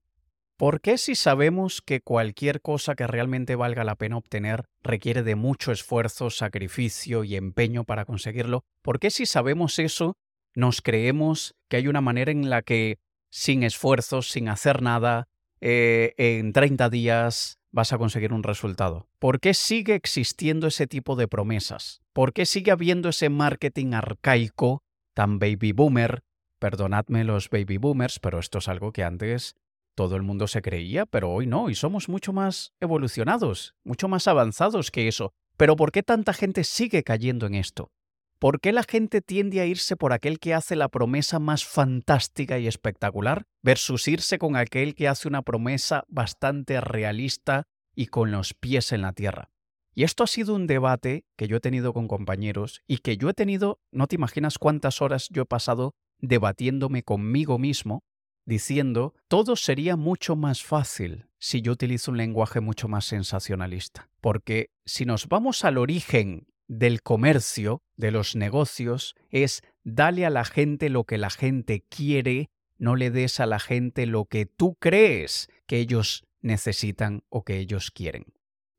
¿Por 0.58 0.80
qué 0.80 0.98
si 0.98 1.14
sabemos 1.14 1.80
que 1.80 2.00
cualquier 2.00 2.60
cosa 2.60 2.96
que 2.96 3.06
realmente 3.06 3.54
valga 3.54 3.84
la 3.84 3.94
pena 3.94 4.16
obtener 4.16 4.64
requiere 4.82 5.22
de 5.22 5.36
mucho 5.36 5.70
esfuerzo, 5.70 6.30
sacrificio 6.30 7.22
y 7.22 7.36
empeño 7.36 7.84
para 7.84 8.04
conseguirlo? 8.04 8.64
¿Por 8.82 8.98
qué 8.98 9.10
si 9.10 9.24
sabemos 9.24 9.78
eso 9.78 10.16
nos 10.56 10.82
creemos 10.82 11.54
que 11.68 11.76
hay 11.76 11.86
una 11.86 12.00
manera 12.00 12.32
en 12.32 12.50
la 12.50 12.62
que 12.62 12.98
sin 13.30 13.62
esfuerzo, 13.62 14.20
sin 14.20 14.48
hacer 14.48 14.82
nada, 14.82 15.28
eh, 15.60 16.14
en 16.16 16.52
30 16.52 16.90
días 16.90 17.60
vas 17.70 17.92
a 17.92 17.98
conseguir 17.98 18.32
un 18.32 18.42
resultado? 18.42 19.06
¿Por 19.20 19.38
qué 19.38 19.54
sigue 19.54 19.94
existiendo 19.94 20.66
ese 20.66 20.88
tipo 20.88 21.14
de 21.14 21.28
promesas? 21.28 22.00
¿Por 22.12 22.32
qué 22.32 22.46
sigue 22.46 22.72
habiendo 22.72 23.10
ese 23.10 23.28
marketing 23.28 23.92
arcaico, 23.92 24.82
tan 25.14 25.38
baby 25.38 25.70
boomer? 25.70 26.24
Perdonadme 26.58 27.22
los 27.22 27.48
baby 27.48 27.76
boomers, 27.76 28.18
pero 28.18 28.40
esto 28.40 28.58
es 28.58 28.66
algo 28.66 28.90
que 28.90 29.04
antes 29.04 29.54
todo 29.98 30.14
el 30.14 30.22
mundo 30.22 30.46
se 30.46 30.62
creía, 30.62 31.06
pero 31.06 31.32
hoy 31.32 31.48
no, 31.48 31.70
y 31.70 31.74
somos 31.74 32.08
mucho 32.08 32.32
más 32.32 32.72
evolucionados, 32.78 33.74
mucho 33.82 34.06
más 34.06 34.28
avanzados 34.28 34.92
que 34.92 35.08
eso. 35.08 35.32
Pero 35.56 35.74
¿por 35.74 35.90
qué 35.90 36.04
tanta 36.04 36.32
gente 36.32 36.62
sigue 36.62 37.02
cayendo 37.02 37.46
en 37.46 37.56
esto? 37.56 37.90
¿Por 38.38 38.60
qué 38.60 38.70
la 38.70 38.84
gente 38.84 39.22
tiende 39.22 39.60
a 39.60 39.66
irse 39.66 39.96
por 39.96 40.12
aquel 40.12 40.38
que 40.38 40.54
hace 40.54 40.76
la 40.76 40.88
promesa 40.88 41.40
más 41.40 41.64
fantástica 41.64 42.60
y 42.60 42.68
espectacular 42.68 43.42
versus 43.60 44.06
irse 44.06 44.38
con 44.38 44.54
aquel 44.54 44.94
que 44.94 45.08
hace 45.08 45.26
una 45.26 45.42
promesa 45.42 46.04
bastante 46.06 46.80
realista 46.80 47.64
y 47.96 48.06
con 48.06 48.30
los 48.30 48.54
pies 48.54 48.92
en 48.92 49.02
la 49.02 49.12
tierra? 49.12 49.50
Y 49.96 50.04
esto 50.04 50.22
ha 50.22 50.28
sido 50.28 50.54
un 50.54 50.68
debate 50.68 51.24
que 51.36 51.48
yo 51.48 51.56
he 51.56 51.60
tenido 51.60 51.92
con 51.92 52.06
compañeros 52.06 52.82
y 52.86 52.98
que 52.98 53.16
yo 53.16 53.30
he 53.30 53.34
tenido, 53.34 53.80
no 53.90 54.06
te 54.06 54.14
imaginas 54.14 54.58
cuántas 54.58 55.02
horas 55.02 55.26
yo 55.28 55.42
he 55.42 55.46
pasado 55.46 55.96
debatiéndome 56.20 57.02
conmigo 57.02 57.58
mismo 57.58 58.04
diciendo, 58.48 59.14
todo 59.28 59.56
sería 59.56 59.96
mucho 59.96 60.34
más 60.34 60.64
fácil 60.64 61.26
si 61.38 61.60
yo 61.60 61.72
utilizo 61.72 62.10
un 62.10 62.16
lenguaje 62.16 62.60
mucho 62.60 62.88
más 62.88 63.04
sensacionalista. 63.04 64.08
Porque 64.22 64.70
si 64.86 65.04
nos 65.04 65.28
vamos 65.28 65.66
al 65.66 65.76
origen 65.76 66.48
del 66.66 67.02
comercio, 67.02 67.82
de 67.96 68.10
los 68.10 68.36
negocios, 68.36 69.14
es 69.28 69.62
dale 69.84 70.24
a 70.24 70.30
la 70.30 70.46
gente 70.46 70.88
lo 70.88 71.04
que 71.04 71.18
la 71.18 71.28
gente 71.28 71.84
quiere, 71.90 72.48
no 72.78 72.96
le 72.96 73.10
des 73.10 73.38
a 73.38 73.44
la 73.44 73.58
gente 73.58 74.06
lo 74.06 74.24
que 74.24 74.46
tú 74.46 74.76
crees 74.80 75.48
que 75.66 75.76
ellos 75.76 76.24
necesitan 76.40 77.24
o 77.28 77.44
que 77.44 77.58
ellos 77.58 77.90
quieren. 77.90 78.24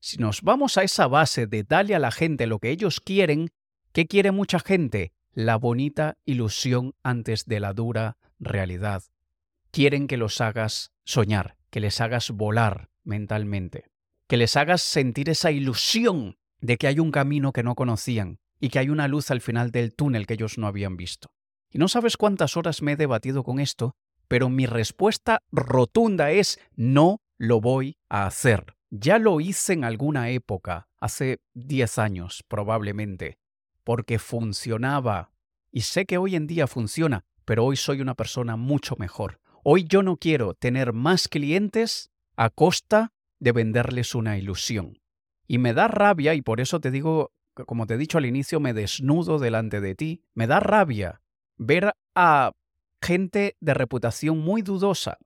Si 0.02 0.18
nos 0.18 0.42
vamos 0.42 0.80
a 0.80 0.84
esa 0.84 1.06
base 1.06 1.46
de 1.46 1.64
darle 1.64 1.94
a 1.94 2.00
la 2.00 2.12
gente 2.12 2.48
lo 2.48 2.58
que 2.58 2.72
ellos 2.72 3.00
quieren, 3.00 3.50
¿qué 3.92 4.08
quiere 4.08 4.32
mucha 4.32 4.60
gente? 4.60 5.14
La 5.32 5.58
bonita 5.58 6.18
ilusión 6.26 6.96
antes 7.04 7.46
de 7.46 7.60
la 7.60 7.74
dura 7.74 8.18
realidad. 8.40 9.04
Quieren 9.72 10.08
que 10.08 10.18
los 10.18 10.42
hagas 10.42 10.92
soñar, 11.06 11.56
que 11.70 11.80
les 11.80 12.02
hagas 12.02 12.32
volar 12.32 12.90
mentalmente, 13.04 13.86
que 14.28 14.38
les 14.38 14.56
hagas 14.56 14.82
sentir 14.82 15.30
esa 15.30 15.52
ilusión 15.52 16.38
de 16.60 16.78
que 16.78 16.88
hay 16.88 17.00
un 17.00 17.12
camino 17.12 17.52
que 17.52 17.64
no 17.64 17.76
conocían 17.76 18.40
y 18.60 18.70
que 18.70 18.80
hay 18.80 18.90
una 18.90 19.08
luz 19.08 19.32
al 19.32 19.42
final 19.42 19.72
del 19.72 19.94
túnel 19.94 20.26
que 20.26 20.34
ellos 20.34 20.58
no 20.58 20.68
habían 20.68 20.98
visto. 20.98 21.32
Y 21.72 21.78
no 21.78 21.88
sabes 21.88 22.18
cuántas 22.18 22.58
horas 22.58 22.82
me 22.82 22.94
he 22.94 22.96
debatido 22.96 23.44
con 23.44 23.60
esto, 23.60 23.96
pero 24.28 24.50
mi 24.50 24.66
respuesta 24.66 25.42
rotunda 25.52 26.32
es 26.32 26.60
no 26.76 27.22
lo 27.38 27.62
voy 27.62 27.98
a 28.10 28.26
hacer. 28.26 28.76
Ya 28.90 29.20
lo 29.20 29.40
hice 29.40 29.74
en 29.74 29.84
alguna 29.84 30.30
época, 30.30 30.88
hace 31.00 31.38
10 31.54 32.00
años 32.00 32.44
probablemente, 32.48 33.38
porque 33.84 34.18
funcionaba. 34.18 35.32
Y 35.72 35.82
sé 35.82 36.06
que 36.06 36.18
hoy 36.18 36.36
en 36.36 36.48
día 36.48 36.66
funciona, 36.66 37.24
pero 37.46 37.66
hoy 37.66 37.76
soy 37.76 38.02
una 38.02 38.16
persona 38.16 38.56
mucho 38.56 38.96
mejor. 38.98 39.39
Hoy 39.64 39.86
yo 39.88 40.04
no 40.04 40.18
quiero 40.18 40.54
tener 40.54 40.94
más 40.94 41.28
clientes 41.28 42.12
a 42.36 42.50
costa 42.50 43.12
de 43.40 43.52
venderles 43.52 44.16
una 44.16 44.38
ilusión. 44.38 45.00
Y 45.48 45.58
me 45.58 45.74
da 45.74 45.88
rabia, 45.88 46.34
y 46.36 46.42
por 46.42 46.62
eso 46.62 46.80
te 46.80 46.92
digo, 46.92 47.32
como 47.54 47.88
te 47.88 47.96
he 47.96 47.98
dicho 47.98 48.18
al 48.18 48.26
inicio, 48.26 48.60
me 48.60 48.74
desnudo 48.74 49.40
delante 49.40 49.82
de 49.82 49.96
ti, 49.96 50.24
me 50.34 50.48
da 50.48 50.60
rabia 50.60 51.22
ver 51.58 51.94
a 52.16 52.52
gente 53.02 53.56
de 53.60 53.74
reputación 53.74 54.40
muy 54.40 54.62
dudosa 54.62 55.18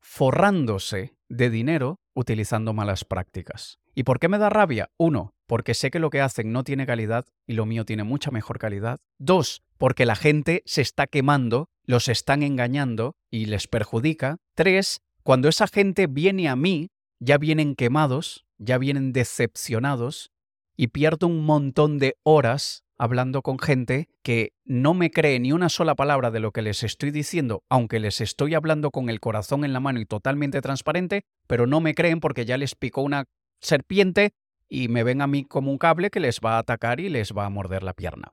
forrándose 0.00 1.14
de 1.28 1.50
dinero 1.50 2.00
utilizando 2.14 2.72
malas 2.72 3.04
prácticas. 3.04 3.78
¿Y 3.94 4.04
por 4.04 4.18
qué 4.18 4.28
me 4.28 4.38
da 4.38 4.48
rabia? 4.48 4.90
Uno, 4.96 5.34
porque 5.46 5.74
sé 5.74 5.90
que 5.90 5.98
lo 5.98 6.10
que 6.10 6.20
hacen 6.20 6.52
no 6.52 6.64
tiene 6.64 6.86
calidad 6.86 7.26
y 7.46 7.54
lo 7.54 7.66
mío 7.66 7.84
tiene 7.84 8.04
mucha 8.04 8.30
mejor 8.30 8.58
calidad. 8.58 9.00
Dos, 9.18 9.62
porque 9.76 10.06
la 10.06 10.16
gente 10.16 10.62
se 10.66 10.82
está 10.82 11.06
quemando, 11.06 11.68
los 11.88 12.08
están 12.08 12.42
engañando 12.42 13.16
y 13.30 13.46
les 13.46 13.66
perjudica. 13.66 14.36
Tres, 14.54 15.00
cuando 15.22 15.48
esa 15.48 15.66
gente 15.66 16.06
viene 16.06 16.48
a 16.48 16.54
mí, 16.54 16.90
ya 17.18 17.38
vienen 17.38 17.74
quemados, 17.74 18.44
ya 18.58 18.76
vienen 18.76 19.14
decepcionados 19.14 20.30
y 20.76 20.88
pierdo 20.88 21.26
un 21.26 21.46
montón 21.46 21.98
de 21.98 22.16
horas 22.24 22.84
hablando 22.98 23.40
con 23.40 23.58
gente 23.58 24.10
que 24.22 24.52
no 24.66 24.92
me 24.92 25.10
cree 25.10 25.40
ni 25.40 25.52
una 25.52 25.70
sola 25.70 25.94
palabra 25.94 26.30
de 26.30 26.40
lo 26.40 26.52
que 26.52 26.60
les 26.60 26.82
estoy 26.82 27.10
diciendo, 27.10 27.64
aunque 27.70 28.00
les 28.00 28.20
estoy 28.20 28.54
hablando 28.54 28.90
con 28.90 29.08
el 29.08 29.18
corazón 29.18 29.64
en 29.64 29.72
la 29.72 29.80
mano 29.80 29.98
y 29.98 30.04
totalmente 30.04 30.60
transparente, 30.60 31.22
pero 31.46 31.66
no 31.66 31.80
me 31.80 31.94
creen 31.94 32.20
porque 32.20 32.44
ya 32.44 32.58
les 32.58 32.74
picó 32.74 33.00
una 33.00 33.24
serpiente 33.62 34.32
y 34.68 34.88
me 34.88 35.04
ven 35.04 35.22
a 35.22 35.26
mí 35.26 35.44
como 35.44 35.70
un 35.70 35.78
cable 35.78 36.10
que 36.10 36.20
les 36.20 36.40
va 36.44 36.56
a 36.56 36.58
atacar 36.58 37.00
y 37.00 37.08
les 37.08 37.32
va 37.32 37.46
a 37.46 37.50
morder 37.50 37.82
la 37.82 37.94
pierna. 37.94 38.30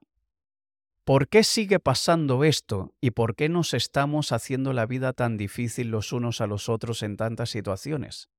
¿Por 1.05 1.27
qué 1.27 1.43
sigue 1.43 1.79
pasando 1.79 2.43
esto 2.43 2.95
y 2.99 3.11
por 3.11 3.35
qué 3.35 3.47
nos 3.47 3.75
estamos 3.75 4.31
haciendo 4.31 4.73
la 4.73 4.87
vida 4.87 5.13
tan 5.13 5.37
difícil 5.37 5.91
los 5.91 6.11
unos 6.11 6.41
a 6.41 6.47
los 6.47 6.67
otros 6.67 7.03
en 7.03 7.15
tantas 7.15 7.51
situaciones? 7.51 8.31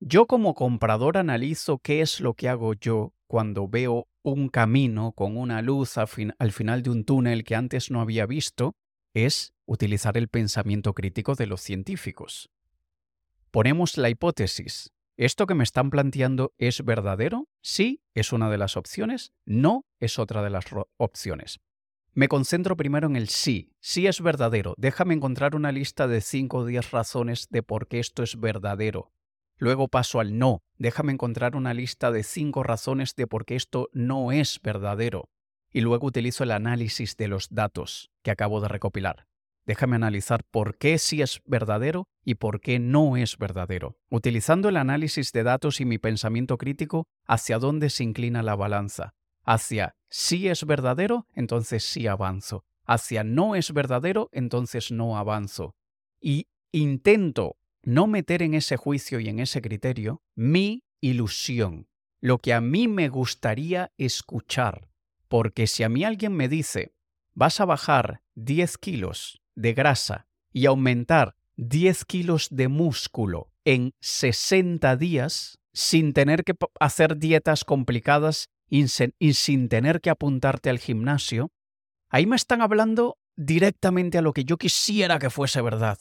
Yo 0.00 0.26
como 0.26 0.56
comprador 0.56 1.18
analizo 1.18 1.78
qué 1.78 2.00
es 2.00 2.18
lo 2.18 2.34
que 2.34 2.48
hago 2.48 2.74
yo 2.74 3.12
cuando 3.28 3.68
veo 3.68 4.08
un 4.24 4.48
camino 4.48 5.12
con 5.12 5.36
una 5.36 5.62
luz 5.62 5.96
al, 5.96 6.08
final 6.08 6.82
de 6.82 6.90
un 6.90 7.04
túnel 7.04 7.44
que 7.44 7.54
antes 7.54 7.92
no 7.92 8.00
había 8.00 8.26
visto, 8.26 8.74
es 9.14 9.54
utilizar 9.64 10.16
el 10.16 10.26
pensamiento 10.26 10.94
crítico 10.94 11.36
de 11.36 11.46
los 11.46 11.60
científicos. 11.60 12.50
Ponemos 13.52 13.98
la 13.98 14.10
hipótesis. 14.10 14.90
¿Esto 15.16 15.46
que 15.46 15.54
me 15.54 15.62
están 15.62 15.90
planteando 15.90 16.54
es 16.58 16.84
verdadero? 16.84 17.46
Sí, 17.62 18.02
es 18.14 18.32
una 18.32 18.50
de 18.50 18.58
las 18.58 18.76
opciones. 18.76 19.32
No, 19.44 19.86
es 20.00 20.18
otra 20.18 20.42
de 20.42 20.50
las 20.50 20.64
opciones. 20.96 21.60
Me 22.16 22.28
concentro 22.28 22.76
primero 22.76 23.08
en 23.08 23.16
el 23.16 23.28
sí. 23.28 23.72
Sí 23.80 24.06
es 24.06 24.20
verdadero. 24.20 24.74
Déjame 24.78 25.14
encontrar 25.14 25.56
una 25.56 25.72
lista 25.72 26.06
de 26.06 26.20
5 26.20 26.58
o 26.58 26.64
10 26.64 26.92
razones 26.92 27.48
de 27.50 27.64
por 27.64 27.88
qué 27.88 27.98
esto 27.98 28.22
es 28.22 28.38
verdadero. 28.38 29.10
Luego 29.58 29.88
paso 29.88 30.20
al 30.20 30.38
no. 30.38 30.62
Déjame 30.78 31.12
encontrar 31.12 31.56
una 31.56 31.74
lista 31.74 32.12
de 32.12 32.22
cinco 32.22 32.62
razones 32.62 33.14
de 33.16 33.26
por 33.26 33.44
qué 33.44 33.56
esto 33.56 33.88
no 33.92 34.30
es 34.30 34.60
verdadero. 34.62 35.28
Y 35.72 35.80
luego 35.80 36.06
utilizo 36.06 36.44
el 36.44 36.52
análisis 36.52 37.16
de 37.16 37.28
los 37.28 37.48
datos 37.50 38.10
que 38.22 38.30
acabo 38.30 38.60
de 38.60 38.68
recopilar. 38.68 39.26
Déjame 39.66 39.96
analizar 39.96 40.44
por 40.44 40.76
qué 40.76 40.98
sí 40.98 41.22
es 41.22 41.40
verdadero 41.46 42.06
y 42.24 42.34
por 42.34 42.60
qué 42.60 42.78
no 42.78 43.16
es 43.16 43.38
verdadero. 43.38 43.96
Utilizando 44.10 44.68
el 44.68 44.76
análisis 44.76 45.32
de 45.32 45.42
datos 45.42 45.80
y 45.80 45.84
mi 45.84 45.98
pensamiento 45.98 46.58
crítico, 46.58 47.06
hacia 47.26 47.58
dónde 47.58 47.90
se 47.90 48.04
inclina 48.04 48.42
la 48.42 48.54
balanza. 48.54 49.14
Hacia 49.44 49.96
sí 50.08 50.48
es 50.48 50.64
verdadero, 50.64 51.26
entonces 51.34 51.84
sí 51.84 52.06
avanzo. 52.06 52.64
Hacia 52.86 53.24
no 53.24 53.54
es 53.54 53.72
verdadero, 53.72 54.28
entonces 54.32 54.90
no 54.90 55.16
avanzo. 55.16 55.74
Y 56.20 56.48
intento 56.72 57.56
no 57.82 58.06
meter 58.06 58.42
en 58.42 58.54
ese 58.54 58.76
juicio 58.76 59.20
y 59.20 59.28
en 59.28 59.38
ese 59.38 59.60
criterio 59.60 60.22
mi 60.34 60.84
ilusión, 61.00 61.88
lo 62.20 62.38
que 62.38 62.54
a 62.54 62.60
mí 62.60 62.88
me 62.88 63.08
gustaría 63.08 63.92
escuchar. 63.98 64.88
Porque 65.28 65.66
si 65.66 65.82
a 65.82 65.88
mí 65.88 66.04
alguien 66.04 66.32
me 66.32 66.48
dice, 66.48 66.94
vas 67.34 67.60
a 67.60 67.64
bajar 67.64 68.22
10 68.34 68.78
kilos 68.78 69.42
de 69.54 69.74
grasa 69.74 70.26
y 70.52 70.66
aumentar 70.66 71.36
10 71.56 72.04
kilos 72.04 72.48
de 72.50 72.68
músculo 72.68 73.50
en 73.64 73.92
60 74.00 74.96
días, 74.96 75.58
sin 75.72 76.12
tener 76.12 76.44
que 76.44 76.54
hacer 76.80 77.18
dietas 77.18 77.64
complicadas 77.64 78.48
y 79.18 79.34
sin 79.34 79.68
tener 79.68 80.00
que 80.00 80.10
apuntarte 80.10 80.70
al 80.70 80.78
gimnasio, 80.78 81.50
ahí 82.08 82.26
me 82.26 82.36
están 82.36 82.62
hablando 82.62 83.18
directamente 83.36 84.18
a 84.18 84.22
lo 84.22 84.32
que 84.32 84.44
yo 84.44 84.56
quisiera 84.56 85.18
que 85.18 85.30
fuese 85.30 85.60
verdad 85.60 85.98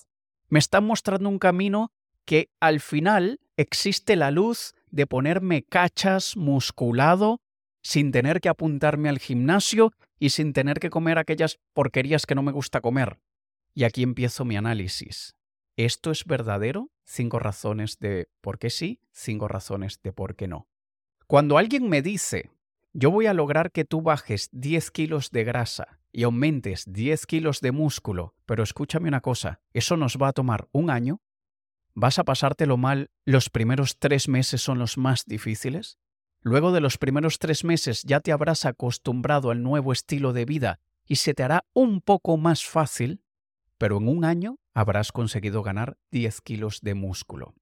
me 0.54 0.60
están 0.60 0.86
mostrando 0.86 1.30
un 1.30 1.40
camino 1.40 1.92
que 2.26 2.52
al 2.60 2.80
final 2.80 3.40
existe 3.58 4.16
la 4.16 4.30
luz 4.30 4.76
de 4.92 5.08
ponerme 5.08 5.64
cachas 5.64 6.38
musculado 6.38 7.42
sin 7.82 8.12
tener 8.12 8.40
que 8.40 8.50
apuntarme 8.50 9.10
al 9.10 9.18
gimnasio 9.18 9.94
y 10.20 10.30
sin 10.30 10.54
tener 10.54 10.80
que 10.80 10.92
comer 10.92 11.18
aquellas 11.18 11.58
porquerías 11.74 12.28
que 12.28 12.36
no 12.36 12.44
me 12.44 12.52
gusta 12.52 12.82
comer. 12.82 13.20
Y 13.74 13.84
aquí 13.84 14.04
empiezo 14.04 14.46
mi 14.46 14.56
análisis. 14.56 15.36
¿Esto 15.76 16.12
es 16.12 16.24
verdadero? 16.24 16.92
Cinco 17.04 17.40
razones 17.40 17.98
de 17.98 18.30
por 18.40 18.60
qué 18.60 18.70
sí, 18.70 19.02
cinco 19.12 19.48
razones 19.48 20.02
de 20.04 20.14
por 20.14 20.36
qué 20.36 20.48
no. 20.48 20.68
Cuando 21.26 21.58
alguien 21.58 21.90
me 21.90 22.04
dice, 22.04 22.52
yo 22.94 23.10
voy 23.10 23.26
a 23.26 23.34
lograr 23.34 23.72
que 23.72 23.86
tú 23.86 24.02
bajes 24.02 24.50
10 24.52 24.92
kilos 24.92 25.32
de 25.32 25.44
grasa 25.44 26.00
y 26.12 26.24
aumentes 26.24 26.86
10 26.88 27.26
kilos 27.26 27.60
de 27.60 27.72
músculo, 27.72 28.36
pero 28.46 28.64
escúchame 28.64 29.08
una 29.08 29.22
cosa, 29.22 29.62
eso 29.74 29.98
nos 29.98 30.18
va 30.18 30.28
a 30.30 30.34
tomar 30.34 30.68
un 30.72 30.92
año, 30.92 31.20
vas 31.96 32.20
a 32.20 32.24
pasártelo 32.24 32.78
mal, 32.78 33.10
los 33.26 33.50
primeros 33.50 33.98
tres 33.98 34.28
meses 34.28 34.62
son 34.62 34.78
los 34.78 34.98
más 34.98 35.26
difíciles, 35.26 35.98
luego 36.42 36.72
de 36.72 36.82
los 36.82 37.00
primeros 37.00 37.40
tres 37.40 37.64
meses 37.64 38.04
ya 38.04 38.20
te 38.20 38.32
habrás 38.32 38.66
acostumbrado 38.66 39.50
al 39.50 39.64
nuevo 39.64 39.92
estilo 39.92 40.32
de 40.32 40.46
vida 40.46 40.80
y 41.06 41.16
se 41.16 41.34
te 41.34 41.44
hará 41.44 41.66
un 41.74 42.00
poco 42.00 42.38
más 42.38 42.64
fácil, 42.64 43.24
pero 43.80 43.98
en 43.98 44.08
un 44.08 44.24
año 44.24 44.58
habrás 44.76 45.12
conseguido 45.12 45.64
ganar 45.64 45.98
10 46.12 46.42
kilos 46.42 46.80
de 46.82 46.94
músculo. 46.94 47.56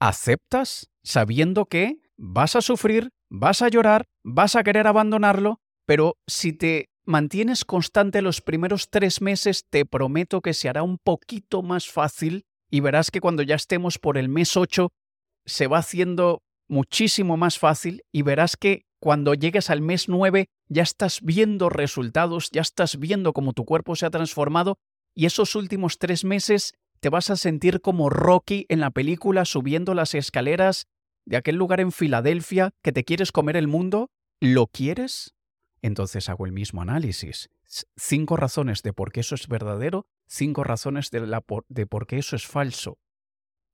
¿Aceptas 0.00 0.90
sabiendo 1.02 1.66
que 1.66 2.00
vas 2.16 2.56
a 2.56 2.60
sufrir, 2.60 3.10
vas 3.30 3.62
a 3.62 3.68
llorar, 3.68 4.04
vas 4.24 4.56
a 4.56 4.62
querer 4.62 4.86
abandonarlo, 4.86 5.60
pero 5.86 6.16
si 6.26 6.52
te 6.52 6.90
mantienes 7.04 7.64
constante 7.64 8.22
los 8.22 8.40
primeros 8.40 8.90
tres 8.90 9.20
meses, 9.20 9.64
te 9.70 9.86
prometo 9.86 10.40
que 10.42 10.54
se 10.54 10.68
hará 10.68 10.82
un 10.82 10.98
poquito 10.98 11.62
más 11.62 11.88
fácil 11.88 12.44
y 12.70 12.80
verás 12.80 13.10
que 13.10 13.20
cuando 13.20 13.42
ya 13.42 13.54
estemos 13.54 13.98
por 13.98 14.18
el 14.18 14.28
mes 14.28 14.56
8 14.56 14.90
se 15.46 15.66
va 15.66 15.78
haciendo 15.78 16.42
muchísimo 16.68 17.36
más 17.36 17.58
fácil 17.58 18.02
y 18.12 18.22
verás 18.22 18.56
que 18.56 18.82
cuando 19.00 19.32
llegues 19.32 19.70
al 19.70 19.80
mes 19.80 20.08
9 20.08 20.48
ya 20.68 20.82
estás 20.82 21.20
viendo 21.22 21.70
resultados, 21.70 22.50
ya 22.50 22.60
estás 22.60 22.98
viendo 22.98 23.32
cómo 23.32 23.54
tu 23.54 23.64
cuerpo 23.64 23.96
se 23.96 24.04
ha 24.04 24.10
transformado 24.10 24.76
y 25.14 25.26
esos 25.26 25.54
últimos 25.54 25.98
tres 25.98 26.24
meses 26.24 26.74
te 27.00 27.08
vas 27.08 27.30
a 27.30 27.36
sentir 27.36 27.80
como 27.80 28.10
Rocky 28.10 28.66
en 28.68 28.80
la 28.80 28.90
película 28.90 29.44
subiendo 29.44 29.94
las 29.94 30.14
escaleras 30.14 30.86
de 31.28 31.36
aquel 31.36 31.56
lugar 31.56 31.80
en 31.80 31.92
Filadelfia 31.92 32.70
que 32.82 32.92
te 32.92 33.04
quieres 33.04 33.32
comer 33.32 33.56
el 33.56 33.68
mundo. 33.68 34.10
¿Lo 34.40 34.66
quieres? 34.66 35.34
Entonces 35.82 36.28
hago 36.28 36.46
el 36.46 36.52
mismo 36.52 36.80
análisis. 36.82 37.50
Cinco 37.96 38.36
razones 38.36 38.82
de 38.82 38.94
por 38.94 39.12
qué 39.12 39.20
eso 39.20 39.34
es 39.34 39.46
verdadero, 39.46 40.06
cinco 40.26 40.64
razones 40.64 41.10
de, 41.10 41.26
la 41.26 41.44
de 41.68 41.86
por 41.86 42.06
qué 42.06 42.18
eso 42.18 42.34
es 42.34 42.46
falso. 42.46 42.98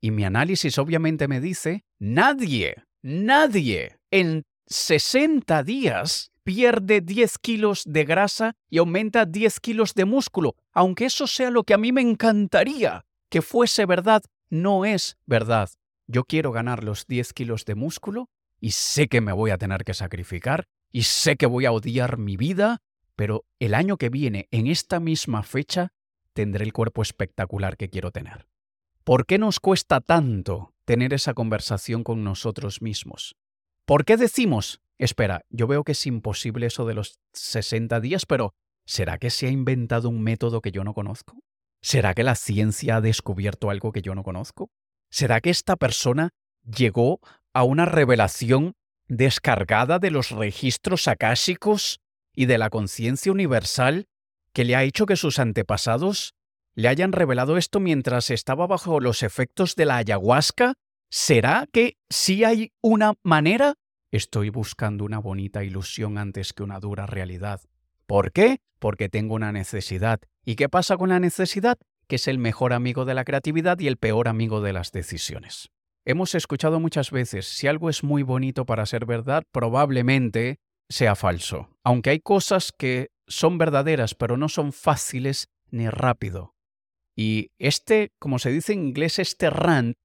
Y 0.01 0.11
mi 0.11 0.25
análisis 0.25 0.79
obviamente 0.79 1.29
me 1.29 1.41
dice, 1.41 1.85
nadie, 1.99 2.85
nadie 3.03 3.99
en 4.11 4.43
60 4.67 5.63
días 5.63 6.33
pierde 6.43 7.01
10 7.01 7.39
kilos 7.39 7.85
de 7.87 8.05
grasa 8.05 8.57
y 8.69 8.79
aumenta 8.79 9.27
10 9.27 9.61
kilos 9.61 9.95
de 9.95 10.05
músculo. 10.05 10.57
Aunque 10.73 11.07
eso 11.07 11.27
sea 11.27 11.51
lo 11.51 11.63
que 11.63 11.75
a 11.75 11.79
mí 11.79 11.93
me 11.93 12.03
encantaría 12.03 13.07
que 13.31 13.43
fuese 13.43 13.87
verdad, 13.87 14.25
no 14.51 14.85
es 14.85 15.17
verdad. 15.25 15.71
Yo 16.07 16.25
quiero 16.25 16.53
ganar 16.53 16.85
los 16.85 17.07
10 17.07 17.33
kilos 17.33 17.65
de 17.65 17.75
músculo 17.75 18.29
y 18.61 18.73
sé 18.73 19.09
que 19.09 19.21
me 19.21 19.33
voy 19.33 19.51
a 19.51 19.59
tener 19.59 19.85
que 19.85 19.95
sacrificar 19.95 20.67
y 20.93 21.05
sé 21.05 21.37
que 21.37 21.47
voy 21.47 21.67
a 21.67 21.73
odiar 21.73 22.19
mi 22.19 22.37
vida, 22.37 22.83
pero 23.17 23.45
el 23.59 23.75
año 23.75 23.97
que 23.97 24.11
viene, 24.11 24.49
en 24.51 24.67
esta 24.67 25.01
misma 25.01 25.43
fecha, 25.43 25.93
tendré 26.35 26.65
el 26.65 26.73
cuerpo 26.73 27.03
espectacular 27.03 27.77
que 27.77 27.89
quiero 27.89 28.11
tener. 28.11 28.47
¿Por 29.03 29.27
qué 29.27 29.39
nos 29.39 29.61
cuesta 29.61 30.01
tanto 30.01 30.75
tener 30.85 31.15
esa 31.15 31.35
conversación 31.35 32.05
con 32.05 32.25
nosotros 32.25 32.83
mismos? 32.83 33.37
¿Por 33.87 34.05
qué 34.05 34.17
decimos, 34.17 34.81
espera, 34.99 35.45
yo 35.51 35.67
veo 35.67 35.85
que 35.85 35.93
es 35.93 36.07
imposible 36.07 36.67
eso 36.67 36.87
de 36.87 36.95
los 36.95 37.19
60 37.33 38.01
días, 38.01 38.27
pero 38.27 38.55
¿será 38.87 39.19
que 39.19 39.31
se 39.31 39.47
ha 39.47 39.51
inventado 39.51 40.09
un 40.09 40.23
método 40.23 40.61
que 40.61 40.73
yo 40.73 40.85
no 40.85 40.95
conozco? 40.95 41.39
¿Será 41.83 42.15
que 42.15 42.23
la 42.23 42.35
ciencia 42.35 42.97
ha 42.97 43.01
descubierto 43.01 43.69
algo 43.69 43.93
que 43.93 44.01
yo 44.01 44.15
no 44.15 44.23
conozco? 44.23 44.71
¿Será 45.15 45.41
que 45.41 45.51
esta 45.51 45.77
persona 45.77 46.31
llegó 46.65 47.21
a 47.53 47.63
una 47.63 47.85
revelación 47.85 48.75
descargada 49.07 50.01
de 50.01 50.11
los 50.11 50.33
registros 50.33 51.07
acásicos 51.07 52.01
y 52.35 52.47
de 52.47 52.59
la 52.59 52.69
conciencia 52.69 53.31
universal 53.31 54.09
que 54.53 54.65
le 54.65 54.75
ha 54.75 54.83
hecho 54.83 55.07
que 55.07 55.15
sus 55.15 55.39
antepasados 55.39 56.35
le 56.75 56.89
hayan 56.89 57.13
revelado 57.13 57.59
esto 57.59 57.79
mientras 57.79 58.29
estaba 58.31 58.67
bajo 58.67 58.99
los 58.99 59.23
efectos 59.23 59.77
de 59.77 59.85
la 59.85 59.99
ayahuasca? 59.99 60.75
¿Será 61.11 61.69
que 61.71 61.97
sí 62.11 62.43
hay 62.43 62.73
una 62.81 63.15
manera? 63.23 63.75
Estoy 64.11 64.49
buscando 64.49 65.05
una 65.05 65.21
bonita 65.21 65.63
ilusión 65.63 66.19
antes 66.19 66.53
que 66.53 66.65
una 66.65 66.81
dura 66.81 67.07
realidad. 67.07 67.61
¿Por 68.09 68.33
qué? 68.33 68.59
Porque 68.81 69.09
tengo 69.09 69.37
una 69.37 69.53
necesidad. 69.53 70.21
¿Y 70.45 70.57
qué 70.57 70.69
pasa 70.69 70.97
con 70.97 71.11
la 71.11 71.21
necesidad? 71.21 71.79
Que 72.07 72.17
es 72.17 72.29
el 72.29 72.39
mejor 72.39 72.73
amigo 72.73 73.05
de 73.05 73.15
la 73.15 73.25
creatividad 73.25 73.79
y 73.79 73.89
el 73.89 73.97
peor 73.97 74.29
amigo 74.29 74.61
de 74.61 74.73
las 74.73 74.93
decisiones. 74.93 75.71
Hemos 76.07 76.35
escuchado 76.35 76.81
muchas 76.81 77.11
veces, 77.11 77.47
si 77.47 77.67
algo 77.67 77.89
es 77.89 78.05
muy 78.05 78.23
bonito 78.23 78.67
para 78.67 78.85
ser 78.85 79.07
verdad, 79.07 79.43
probablemente 79.53 80.59
sea 80.89 81.15
falso. 81.15 81.71
Aunque 81.83 82.11
hay 82.11 82.21
cosas 82.21 82.73
que 82.77 83.09
son 83.27 83.57
verdaderas, 83.57 84.15
pero 84.15 84.37
no 84.37 84.49
son 84.49 84.73
fáciles 84.73 85.49
ni 85.71 85.89
rápido. 85.89 86.55
Y 87.17 87.53
este, 87.59 88.13
como 88.19 88.39
se 88.39 88.51
dice 88.51 88.75
en 88.75 88.87
inglés, 88.89 89.19
este 89.19 89.49
rant, 89.49 89.97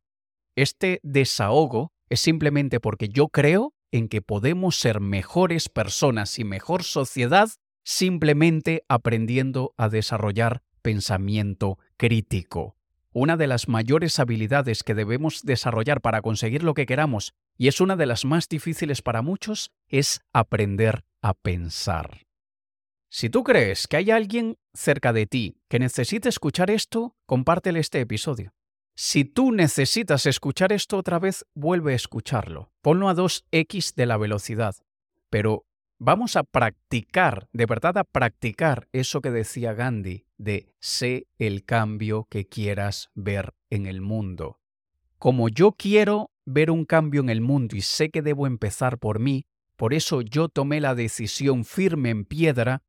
este 0.56 1.00
desahogo, 1.04 1.92
es 2.10 2.22
simplemente 2.22 2.80
porque 2.80 3.10
yo 3.10 3.28
creo 3.28 3.74
en 3.92 4.08
que 4.08 4.22
podemos 4.22 4.78
ser 4.78 5.00
mejores 5.00 5.70
personas 5.70 6.38
y 6.40 6.44
mejor 6.44 6.84
sociedad 6.84 7.50
simplemente 7.84 8.84
aprendiendo 8.88 9.74
a 9.78 9.90
desarrollar 9.90 10.62
pensamiento 10.82 11.78
crítico 12.00 12.78
una 13.12 13.38
de 13.38 13.48
las 13.48 13.68
mayores 13.68 14.20
habilidades 14.20 14.84
que 14.84 14.94
debemos 14.94 15.44
desarrollar 15.44 16.02
para 16.02 16.22
conseguir 16.22 16.64
lo 16.64 16.74
que 16.74 16.86
queramos, 16.86 17.34
y 17.58 17.68
es 17.68 17.82
una 17.82 17.96
de 17.96 18.06
las 18.06 18.24
más 18.24 18.48
difíciles 18.48 19.02
para 19.02 19.22
muchos, 19.22 19.72
es 19.88 20.22
aprender 20.32 21.04
a 21.22 21.34
pensar. 21.34 22.26
Si 23.10 23.30
tú 23.30 23.44
crees 23.44 23.88
que 23.88 23.98
hay 23.98 24.12
alguien 24.12 24.58
cerca 24.74 25.12
de 25.12 25.26
ti 25.26 25.58
que 25.68 25.80
necesite 25.80 26.30
escuchar 26.30 26.70
esto, 26.70 27.16
compártele 27.26 27.80
este 27.80 28.00
episodio. 28.00 28.54
Si 28.96 29.26
tú 29.26 29.52
necesitas 29.52 30.26
escuchar 30.26 30.72
esto 30.72 30.98
otra 30.98 31.20
vez, 31.20 31.46
vuelve 31.56 31.94
a 31.94 31.96
escucharlo. 31.96 32.72
Ponlo 32.82 33.10
a 33.10 33.16
2x 33.16 33.96
de 33.96 34.06
la 34.06 34.18
velocidad. 34.18 34.76
Pero 35.30 35.66
vamos 36.00 36.38
a 36.38 36.44
practicar, 36.44 37.50
de 37.52 37.66
verdad 37.66 37.98
a 37.98 38.06
practicar 38.06 38.88
eso 38.94 39.22
que 39.22 39.32
decía 39.32 39.74
Gandhi, 39.74 40.26
de 40.38 40.74
sé 40.80 41.28
el 41.38 41.66
cambio 41.66 42.26
que 42.30 42.48
quieras 42.48 43.10
ver 43.14 43.54
en 43.70 43.86
el 43.86 44.02
mundo. 44.02 44.60
Como 45.20 45.50
yo 45.50 45.74
quiero 45.74 46.32
ver 46.46 46.72
un 46.72 46.86
cambio 46.86 47.22
en 47.22 47.30
el 47.30 47.42
mundo 47.42 47.76
y 47.76 47.82
sé 47.82 48.10
que 48.10 48.22
debo 48.22 48.48
empezar 48.48 48.98
por 48.98 49.20
mí, 49.20 49.46
por 49.76 49.94
eso 49.94 50.22
yo 50.22 50.48
tomé 50.50 50.80
la 50.80 50.96
decisión 50.96 51.66
firme 51.66 52.10
en 52.10 52.26
piedra 52.26 52.82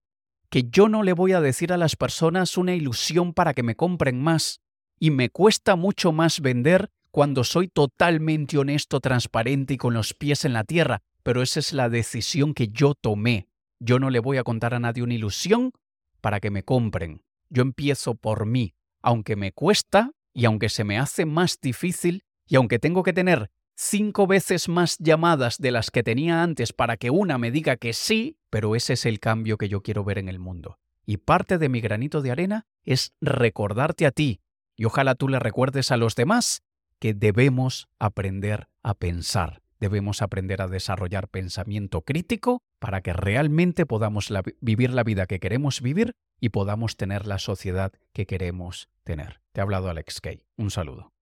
que 0.49 0.64
yo 0.64 0.88
no 0.88 1.03
le 1.03 1.12
voy 1.12 1.33
a 1.33 1.40
decir 1.40 1.73
a 1.73 1.77
las 1.77 1.96
personas 1.96 2.57
una 2.57 2.75
ilusión 2.75 3.35
para 3.35 3.55
que 3.55 3.62
me 3.62 3.77
compren 3.77 4.20
más, 4.20 4.61
y 4.99 5.11
me 5.11 5.31
cuesta 5.31 5.77
mucho 5.77 6.12
más 6.12 6.40
vender 6.40 6.90
cuando 7.11 7.44
soy 7.44 7.68
totalmente 7.68 8.59
honesto, 8.59 9.01
transparente 9.01 9.75
y 9.75 9.77
con 9.77 9.94
los 9.94 10.14
pies 10.14 10.44
en 10.44 10.53
la 10.53 10.64
tierra, 10.64 11.03
pero 11.22 11.42
esa 11.42 11.61
es 11.61 11.72
la 11.72 11.88
decisión 11.88 12.54
que 12.54 12.68
yo 12.68 12.94
tomé. 12.94 13.48
Yo 13.78 13.98
no 13.98 14.11
le 14.11 14.20
voy 14.20 14.37
a 14.37 14.44
contar 14.44 14.74
a 14.74 14.80
nadie 14.80 15.02
una 15.02 15.14
ilusión 15.14 15.72
para 16.20 16.40
que 16.40 16.50
me 16.50 16.62
compren. 16.62 17.22
Yo 17.48 17.62
empiezo 17.62 18.14
por 18.14 18.46
mí, 18.46 18.74
aunque 19.02 19.37
me 19.37 19.52
cuesta 19.52 20.12
y 20.33 20.44
aunque 20.44 20.68
se 20.68 20.85
me 20.85 20.98
hace 20.98 21.26
más 21.26 21.59
difícil 21.61 22.24
y 22.46 22.56
aunque 22.56 22.78
tengo 22.78 23.02
que 23.02 23.12
tener 23.12 23.50
cinco 23.76 24.26
veces 24.26 24.68
más 24.68 24.98
llamadas 24.98 25.56
de 25.59 25.70
las 25.70 25.90
que 25.90 26.02
tenía 26.02 26.42
antes 26.42 26.72
para 26.72 26.96
que 26.96 27.11
una 27.11 27.38
me 27.38 27.50
diga 27.50 27.76
que 27.76 27.92
sí, 27.92 28.37
pero 28.50 28.76
ese 28.76 28.92
es 28.92 29.06
el 29.06 29.20
cambio 29.20 29.56
que 29.56 29.68
yo 29.68 29.83
quiero 29.83 30.04
ver 30.04 30.18
en 30.18 30.28
el 30.28 30.38
mundo. 30.38 30.78
Y 31.06 31.16
parte 31.16 31.56
de 31.56 31.68
mi 31.68 31.80
granito 31.80 32.20
de 32.20 32.30
arena 32.30 32.66
es 32.85 33.14
recordarte 33.20 34.06
a 34.06 34.11
ti, 34.11 34.42
y 34.76 34.85
ojalá 34.85 35.14
tú 35.14 35.28
le 35.28 35.38
recuerdes 35.38 35.90
a 35.90 35.96
los 35.96 36.14
demás, 36.14 36.62
que 36.98 37.14
debemos 37.14 37.88
aprender 37.98 38.68
a 38.83 38.94
pensar 38.94 39.62
debemos 39.81 40.23
aprender 40.23 40.62
a 40.62 40.69
desarrollar 40.69 41.29
pensamiento 41.29 42.03
crítico 42.03 42.62
para 42.79 43.01
que 43.01 43.12
realmente 43.12 43.87
podamos 43.87 44.33
vivir 44.61 44.90
la 44.93 45.05
vida 45.05 45.27
que 45.27 45.40
queremos 45.40 45.81
vivir 45.81 46.12
y 46.40 46.51
podamos 46.51 46.97
tener 46.97 47.27
la 47.27 47.38
sociedad 47.38 47.93
que 48.12 48.27
queremos 48.27 48.88
tener. 49.05 49.40
Te 49.53 49.61
ha 49.61 49.64
hablado 49.64 49.90
Alex 49.90 50.21
Kay. 50.21 50.45
Un 50.57 50.71
saludo. 50.71 51.12